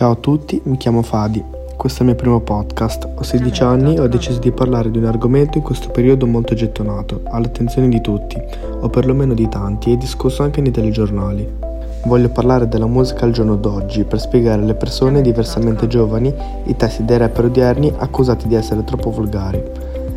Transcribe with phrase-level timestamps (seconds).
[0.00, 1.44] Ciao a tutti, mi chiamo Fadi.
[1.76, 3.06] Questo è il mio primo podcast.
[3.16, 6.54] Ho 16 anni e ho deciso di parlare di un argomento in questo periodo molto
[6.54, 8.40] gettonato, all'attenzione di tutti,
[8.80, 11.46] o perlomeno di tanti, e discusso anche nei telegiornali.
[12.06, 17.04] Voglio parlare della musica al giorno d'oggi per spiegare alle persone diversamente giovani i testi
[17.04, 19.62] dei rapper odierni accusati di essere troppo volgari.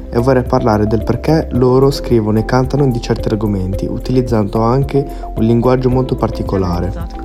[0.10, 5.06] E vorrei parlare del perché loro scrivono e cantano di certi argomenti, utilizzando anche
[5.36, 7.23] un linguaggio molto particolare.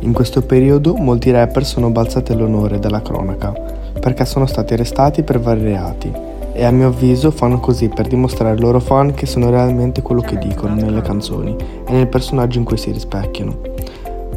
[0.00, 3.52] In questo periodo molti rapper sono balzati all'onore della cronaca
[3.98, 6.12] perché sono stati arrestati per vari reati
[6.52, 10.20] e a mio avviso fanno così per dimostrare ai loro fan che sono realmente quello
[10.20, 13.60] che dicono nelle canzoni e nel personaggio in cui si rispecchiano.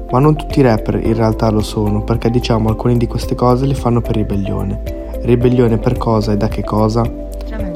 [0.09, 3.67] Ma non tutti i rapper in realtà lo sono perché diciamo alcune di queste cose
[3.67, 4.81] le fanno per ribellione.
[5.21, 7.29] Ribellione per cosa e da che cosa?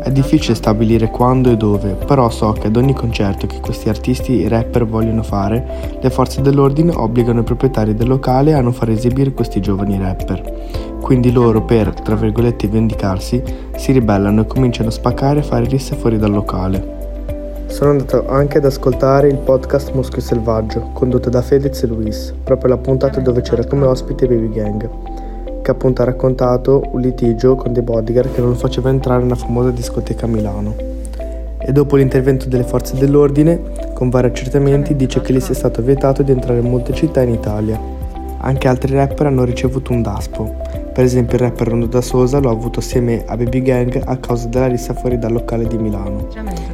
[0.05, 4.44] È difficile stabilire quando e dove, però so che ad ogni concerto che questi artisti
[4.44, 8.91] e rapper vogliono fare, le forze dell'ordine obbligano i proprietari del locale a non far
[8.91, 10.98] esibire questi giovani rapper.
[11.02, 13.41] Quindi loro, per, tra virgolette, vendicarsi,
[13.76, 17.63] si ribellano e cominciano a spaccare e fare risse fuori dal locale.
[17.66, 22.70] Sono andato anche ad ascoltare il podcast Moschio Selvaggio, condotto da Fedez e Luis, proprio
[22.70, 25.24] la puntata dove c'era come ospite Baby Gang
[25.66, 29.34] che appunto ha raccontato un litigio con dei bodyguard che non lo faceva entrare nella
[29.34, 30.76] famosa discoteca a Milano.
[31.57, 33.60] E dopo l'intervento delle forze dell'ordine,
[33.96, 37.34] con vari accertamenti, dice che gli sia stato vietato di entrare in molte città in
[37.34, 37.82] Italia.
[38.41, 40.54] Anche altri rapper hanno ricevuto un daspo.
[40.94, 44.18] Per esempio il rapper Rondo da Sosa lo ha avuto assieme a Baby Gang a
[44.18, 46.27] causa della rissa fuori dal locale di Milano.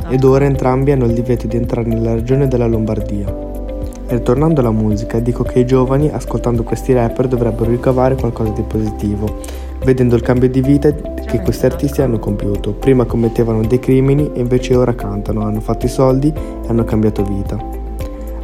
[0.09, 3.40] Ed ora entrambi hanno il divieto di entrare nella regione della Lombardia.
[4.11, 9.37] Ritornando alla musica, dico che i giovani, ascoltando questi rapper, dovrebbero ricavare qualcosa di positivo,
[9.85, 12.73] vedendo il cambio di vita che questi artisti hanno compiuto.
[12.73, 17.23] Prima commettevano dei crimini e invece ora cantano, hanno fatto i soldi e hanno cambiato
[17.23, 17.57] vita.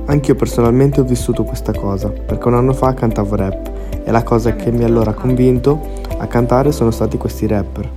[0.06, 3.72] Anch'io personalmente ho vissuto questa cosa, perché un anno fa cantavo rap
[4.06, 5.82] e la cosa che mi ha allora convinto
[6.18, 7.90] a cantare sono stati questi rapper.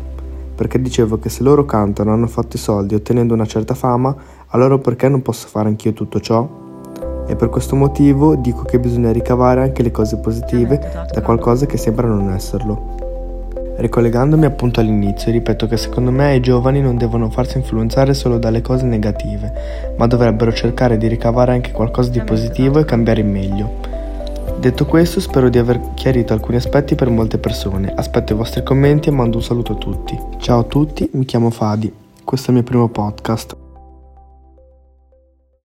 [0.56, 4.12] Perché dicevo che se loro cantano, hanno fatto i soldi ottenendo una certa fama,
[4.48, 6.59] allora perché non posso fare anch'io tutto ciò?
[7.30, 11.76] E per questo motivo dico che bisogna ricavare anche le cose positive da qualcosa che
[11.76, 12.98] sembra non esserlo.
[13.76, 18.62] Ricollegandomi appunto all'inizio, ripeto che secondo me i giovani non devono farsi influenzare solo dalle
[18.62, 19.52] cose negative,
[19.96, 23.70] ma dovrebbero cercare di ricavare anche qualcosa di positivo e cambiare in meglio.
[24.58, 27.92] Detto questo, spero di aver chiarito alcuni aspetti per molte persone.
[27.94, 30.18] Aspetto i vostri commenti e mando un saluto a tutti.
[30.38, 31.90] Ciao a tutti, mi chiamo Fadi.
[32.24, 33.59] Questo è il mio primo podcast.